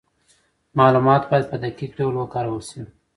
معلومات 0.79 1.23
باید 1.29 1.49
په 1.51 1.57
دقیق 1.63 1.91
ډول 1.99 2.13
وکارول 2.17 2.61
سي. 2.69 2.81